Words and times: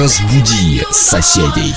Разбуди 0.00 0.82
соседей. 0.90 1.76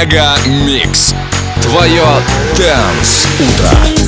Мега 0.00 0.36
Микс. 0.46 1.19
твое 1.70 2.02
Дэнс 2.56 3.26
Утро. 3.38 3.99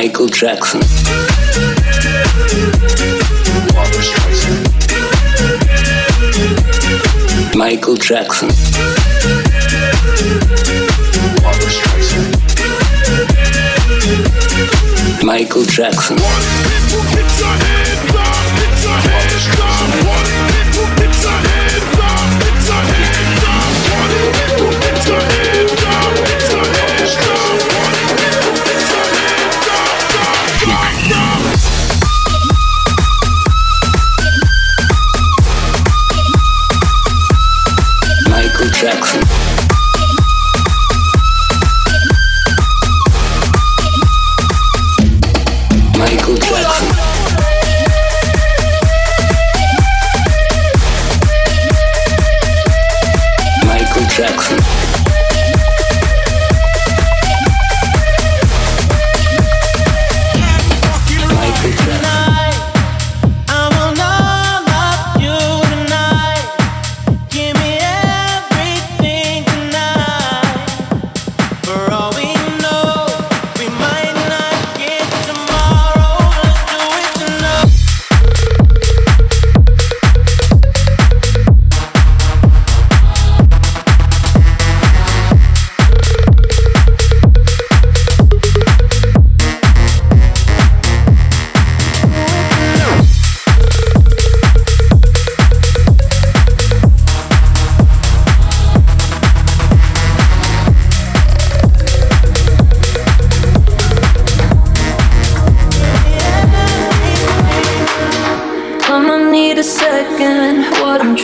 Michael 0.00 0.28
Jackson. 0.28 0.80
Michael 7.56 7.96
Jackson. 7.96 8.48
Michael 15.26 15.64
Jackson. 15.64 16.16
Michael 16.16 16.16
Jackson. 17.74 17.97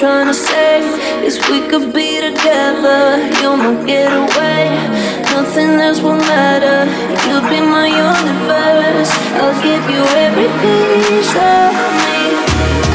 trying 0.04 0.26
to 0.26 0.34
say 0.34 0.80
is 1.25 1.38
we 1.49 1.66
could 1.66 1.90
be 1.94 2.20
together. 2.20 3.16
You're 3.40 3.56
my 3.56 3.73
getaway. 3.87 4.68
Nothing 5.32 5.80
else 5.80 6.02
will 6.02 6.20
matter. 6.34 6.84
You'll 7.25 7.49
be 7.49 7.61
my 7.76 7.88
universe. 7.88 9.11
I'll 9.40 9.56
give 9.62 9.84
you 9.94 10.02
every 10.26 10.50
piece 10.61 11.34
of 11.56 11.73
me. 12.00 12.20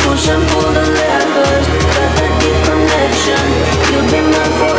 Push 0.05 0.29
and 0.33 0.43
pull 0.49 0.69
the 0.77 0.85
levers. 0.99 1.65
Gotta 1.95 2.27
get 2.41 2.57
connection. 2.67 3.45
You'll 3.89 4.11
be 4.11 4.21
my 4.29 4.45
forever. 4.59 4.78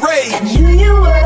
Huh. 0.00 0.06
Let's 0.30 0.58
knew 0.58 0.68
you 0.68 0.92
were, 0.94 1.25